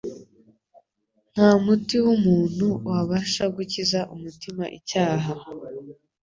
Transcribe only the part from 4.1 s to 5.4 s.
umutima icyaha.